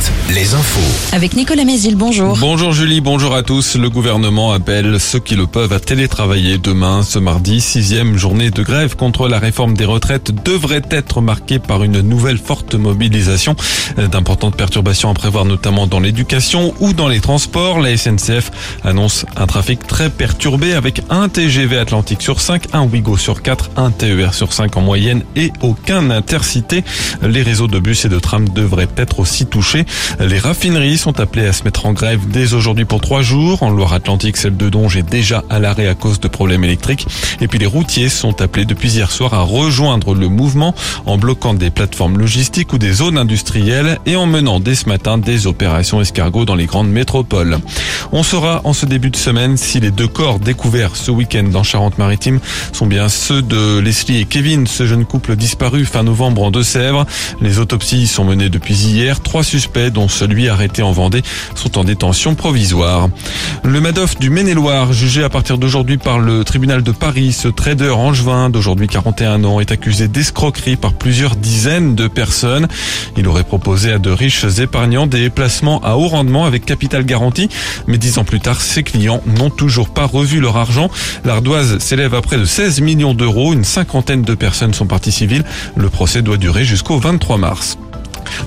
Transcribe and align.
7, 0.00 0.34
les 0.34 0.54
infos. 0.54 1.14
Avec 1.14 1.34
Nicolas 1.34 1.64
Mézil, 1.64 1.96
bonjour. 1.96 2.36
Bonjour 2.38 2.72
Julie, 2.72 3.00
bonjour 3.00 3.34
à 3.34 3.42
tous. 3.42 3.76
Le 3.76 3.90
gouvernement 3.90 4.52
appelle 4.52 4.98
ceux 4.98 5.18
qui 5.18 5.36
le 5.36 5.46
peuvent 5.46 5.72
à 5.72 5.80
télétravailler 5.80 6.58
demain. 6.58 7.02
Ce 7.02 7.18
mardi, 7.18 7.60
sixième 7.60 8.16
journée 8.16 8.50
de 8.50 8.62
grève 8.62 8.96
contre 8.96 9.28
la 9.28 9.38
réforme 9.38 9.74
des 9.76 9.84
retraites 9.84 10.32
devrait 10.44 10.82
être 10.90 11.20
marquée 11.20 11.58
par 11.58 11.82
une 11.84 12.00
nouvelle 12.00 12.38
forte 12.38 12.74
mobilisation. 12.74 13.56
D'importantes 13.96 14.56
perturbations 14.56 15.10
à 15.10 15.14
prévoir 15.14 15.44
notamment 15.44 15.86
dans 15.86 16.00
l'éducation 16.00 16.74
ou 16.80 16.92
dans 16.92 17.08
les 17.08 17.20
transports. 17.20 17.80
La 17.80 17.96
SNCF 17.96 18.50
annonce 18.84 19.26
un 19.36 19.46
trafic 19.46 19.86
très 19.86 20.10
perturbé 20.10 20.74
avec 20.74 21.02
un 21.10 21.28
TGV 21.28 21.78
Atlantique 21.78 22.22
sur 22.22 22.40
5, 22.40 22.68
un 22.72 22.82
Ouigo 22.82 23.16
sur 23.16 23.42
4, 23.42 23.70
un 23.76 23.90
TER 23.90 24.34
sur 24.34 24.52
5 24.52 24.76
en 24.76 24.80
moyenne 24.80 25.22
et 25.36 25.52
aucun 25.62 26.10
intercité. 26.10 26.82
Les 27.22 27.42
réseaux 27.42 27.68
de 27.68 27.78
bus 27.78 28.04
et 28.04 28.08
de 28.08 28.18
tram 28.18 28.48
devraient 28.48 28.88
être 28.96 29.20
aussi 29.20 29.46
touchés. 29.46 29.83
Les 30.20 30.38
raffineries 30.38 30.98
sont 30.98 31.20
appelées 31.20 31.46
à 31.46 31.52
se 31.52 31.64
mettre 31.64 31.86
en 31.86 31.92
grève 31.92 32.20
dès 32.28 32.54
aujourd'hui 32.54 32.84
pour 32.84 33.00
trois 33.00 33.22
jours. 33.22 33.62
En 33.62 33.70
Loire-Atlantique, 33.70 34.36
celle 34.36 34.56
de 34.56 34.68
Donge 34.68 34.96
est 34.96 35.08
déjà 35.08 35.44
à 35.50 35.58
l'arrêt 35.58 35.88
à 35.88 35.94
cause 35.94 36.20
de 36.20 36.28
problèmes 36.28 36.64
électriques. 36.64 37.06
Et 37.40 37.48
puis 37.48 37.58
les 37.58 37.66
routiers 37.66 38.08
sont 38.08 38.40
appelés 38.40 38.64
depuis 38.64 38.92
hier 38.92 39.10
soir 39.10 39.34
à 39.34 39.42
rejoindre 39.42 40.14
le 40.14 40.28
mouvement 40.28 40.74
en 41.06 41.18
bloquant 41.18 41.54
des 41.54 41.70
plateformes 41.70 42.18
logistiques 42.18 42.72
ou 42.72 42.78
des 42.78 42.92
zones 42.92 43.18
industrielles 43.18 43.98
et 44.06 44.16
en 44.16 44.26
menant 44.26 44.60
dès 44.60 44.74
ce 44.74 44.88
matin 44.88 45.18
des 45.18 45.46
opérations 45.46 46.00
escargots 46.00 46.44
dans 46.44 46.54
les 46.54 46.66
grandes 46.66 46.90
métropoles. 46.90 47.58
On 48.12 48.22
saura 48.22 48.60
en 48.64 48.72
ce 48.72 48.86
début 48.86 49.10
de 49.10 49.16
semaine 49.16 49.56
si 49.56 49.80
les 49.80 49.90
deux 49.90 50.08
corps 50.08 50.38
découverts 50.38 50.96
ce 50.96 51.10
week-end 51.10 51.44
dans 51.44 51.62
Charente-Maritime 51.62 52.40
sont 52.72 52.86
bien 52.86 53.08
ceux 53.08 53.42
de 53.42 53.78
Leslie 53.78 54.18
et 54.18 54.24
Kevin, 54.24 54.66
ce 54.66 54.86
jeune 54.86 55.04
couple 55.04 55.36
disparu 55.36 55.84
fin 55.84 56.02
novembre 56.02 56.42
en 56.42 56.50
Deux-Sèvres. 56.50 57.06
Les 57.40 57.58
autopsies 57.58 58.06
sont 58.06 58.24
menées 58.24 58.48
depuis 58.48 58.74
hier. 58.74 59.20
Trois 59.20 59.44
suspects, 59.44 59.73
dont 59.74 60.08
celui 60.08 60.48
arrêté 60.48 60.82
en 60.82 60.92
Vendée, 60.92 61.22
sont 61.54 61.78
en 61.78 61.84
détention 61.84 62.34
provisoire. 62.34 63.08
Le 63.64 63.80
Madoff 63.80 64.18
du 64.18 64.30
Maine-et-Loire, 64.30 64.92
jugé 64.92 65.24
à 65.24 65.28
partir 65.28 65.58
d'aujourd'hui 65.58 65.98
par 65.98 66.18
le 66.18 66.44
tribunal 66.44 66.82
de 66.82 66.92
Paris, 66.92 67.32
ce 67.32 67.48
trader 67.48 67.90
angevin 67.90 68.50
d'aujourd'hui 68.50 68.86
41 68.86 69.44
ans 69.44 69.60
est 69.60 69.72
accusé 69.72 70.06
d'escroquerie 70.06 70.76
par 70.76 70.92
plusieurs 70.92 71.34
dizaines 71.34 71.94
de 71.94 72.06
personnes. 72.06 72.68
Il 73.16 73.26
aurait 73.26 73.44
proposé 73.44 73.92
à 73.92 73.98
de 73.98 74.10
riches 74.10 74.46
épargnants 74.58 75.06
des 75.06 75.28
placements 75.28 75.80
à 75.82 75.96
haut 75.96 76.08
rendement 76.08 76.44
avec 76.44 76.64
capital 76.64 77.04
garanti, 77.04 77.48
mais 77.86 77.98
dix 77.98 78.18
ans 78.18 78.24
plus 78.24 78.40
tard, 78.40 78.60
ses 78.60 78.82
clients 78.82 79.22
n'ont 79.26 79.50
toujours 79.50 79.88
pas 79.88 80.06
revu 80.06 80.40
leur 80.40 80.56
argent. 80.56 80.88
L'ardoise 81.24 81.78
s'élève 81.78 82.14
à 82.14 82.22
près 82.22 82.38
de 82.38 82.44
16 82.44 82.80
millions 82.80 83.14
d'euros. 83.14 83.52
Une 83.52 83.64
cinquantaine 83.64 84.22
de 84.22 84.34
personnes 84.34 84.74
sont 84.74 84.86
parties 84.86 85.12
civiles. 85.12 85.44
Le 85.76 85.88
procès 85.88 86.22
doit 86.22 86.36
durer 86.36 86.64
jusqu'au 86.64 86.98
23 86.98 87.38
mars. 87.38 87.76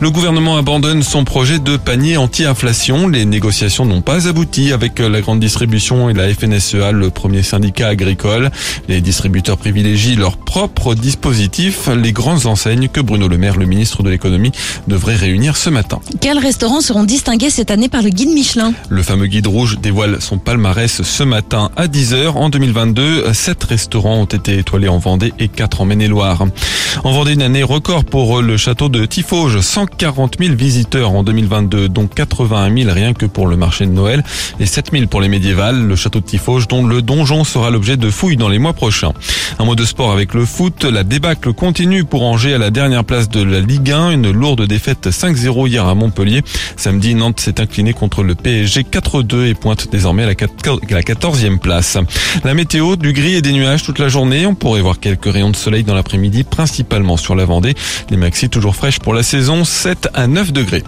Le 0.00 0.10
gouvernement 0.10 0.56
abandonne 0.56 1.02
son 1.02 1.24
projet 1.24 1.58
de 1.58 1.76
panier 1.76 2.16
anti-inflation. 2.16 3.08
Les 3.08 3.24
négociations 3.24 3.84
n'ont 3.84 4.02
pas 4.02 4.28
abouti 4.28 4.72
avec 4.72 4.98
la 4.98 5.20
grande 5.20 5.40
distribution 5.40 6.08
et 6.08 6.14
la 6.14 6.32
FNSEA, 6.32 6.92
le 6.92 7.10
premier 7.10 7.42
syndicat 7.42 7.88
agricole. 7.88 8.50
Les 8.88 9.00
distributeurs 9.00 9.56
privilégient 9.56 10.16
leur 10.16 10.36
propre 10.36 10.94
dispositif, 10.94 11.88
les 11.88 12.12
grandes 12.12 12.46
enseignes 12.46 12.88
que 12.88 13.00
Bruno 13.00 13.28
Le 13.28 13.38
Maire, 13.38 13.56
le 13.56 13.66
ministre 13.66 14.02
de 14.02 14.10
l'économie, 14.10 14.52
devrait 14.88 15.16
réunir 15.16 15.56
ce 15.56 15.70
matin. 15.70 16.00
Quels 16.20 16.38
restaurants 16.38 16.80
seront 16.80 17.04
distingués 17.04 17.50
cette 17.50 17.70
année 17.70 17.88
par 17.88 18.02
le 18.02 18.10
guide 18.10 18.30
Michelin? 18.30 18.72
Le 18.88 19.02
fameux 19.02 19.26
guide 19.26 19.46
rouge 19.46 19.78
dévoile 19.80 20.20
son 20.20 20.38
palmarès 20.38 21.02
ce 21.02 21.22
matin 21.22 21.70
à 21.76 21.86
10h. 21.86 22.28
En 22.28 22.48
2022, 22.48 23.32
7 23.32 23.64
restaurants 23.64 24.20
ont 24.20 24.24
été 24.24 24.58
étoilés 24.58 24.88
en 24.88 24.98
Vendée 24.98 25.32
et 25.38 25.48
4 25.48 25.80
en 25.80 25.84
Maine-et-Loire. 25.86 26.46
En 27.04 27.12
Vendée, 27.12 27.34
une 27.34 27.42
année 27.42 27.62
record 27.62 28.04
pour 28.04 28.42
le 28.42 28.56
château 28.56 28.88
de 28.88 29.04
Tifauge. 29.04 29.60
140 29.76 30.36
000 30.40 30.54
visiteurs 30.54 31.10
en 31.10 31.22
2022, 31.22 31.90
dont 31.90 32.06
81 32.06 32.74
000 32.74 32.94
rien 32.94 33.12
que 33.12 33.26
pour 33.26 33.46
le 33.46 33.58
marché 33.58 33.84
de 33.84 33.90
Noël 33.90 34.24
et 34.58 34.64
7 34.64 34.90
000 34.90 35.06
pour 35.06 35.20
les 35.20 35.28
médiévales. 35.28 35.86
Le 35.86 35.94
château 35.96 36.20
de 36.20 36.24
Tifauge, 36.24 36.66
dont 36.66 36.86
le 36.86 37.02
donjon 37.02 37.44
sera 37.44 37.68
l'objet 37.68 37.98
de 37.98 38.08
fouilles 38.08 38.38
dans 38.38 38.48
les 38.48 38.58
mois 38.58 38.72
prochains. 38.72 39.12
Un 39.58 39.66
mot 39.66 39.74
de 39.74 39.84
sport 39.84 40.12
avec 40.12 40.32
le 40.32 40.46
foot. 40.46 40.84
La 40.84 41.04
débâcle 41.04 41.52
continue 41.52 42.04
pour 42.04 42.22
Angers 42.22 42.54
à 42.54 42.58
la 42.58 42.70
dernière 42.70 43.04
place 43.04 43.28
de 43.28 43.42
la 43.42 43.60
Ligue 43.60 43.90
1. 43.90 44.12
Une 44.12 44.30
lourde 44.30 44.66
défaite 44.66 45.08
5-0 45.08 45.68
hier 45.68 45.86
à 45.86 45.94
Montpellier. 45.94 46.40
Samedi, 46.78 47.14
Nantes 47.14 47.40
s'est 47.40 47.60
incliné 47.60 47.92
contre 47.92 48.22
le 48.22 48.34
PSG 48.34 48.80
4-2 48.90 49.44
et 49.44 49.54
pointe 49.54 49.88
désormais 49.92 50.22
à 50.22 50.26
la 50.28 50.32
14e 50.32 51.58
place. 51.58 51.98
La 52.44 52.54
météo, 52.54 52.96
du 52.96 53.12
gris 53.12 53.34
et 53.34 53.42
des 53.42 53.52
nuages 53.52 53.82
toute 53.82 53.98
la 53.98 54.08
journée. 54.08 54.46
On 54.46 54.54
pourrait 54.54 54.80
voir 54.80 55.00
quelques 55.00 55.30
rayons 55.30 55.50
de 55.50 55.56
soleil 55.56 55.84
dans 55.84 55.94
l'après-midi, 55.94 56.44
principalement 56.44 57.18
sur 57.18 57.34
la 57.34 57.44
Vendée. 57.44 57.74
Les 58.08 58.16
maxi 58.16 58.48
toujours 58.48 58.74
fraîches 58.74 59.00
pour 59.00 59.12
la 59.12 59.22
saison, 59.22 59.65
7 59.66 60.08
à 60.14 60.26
9 60.26 60.52
degrés. 60.52 60.84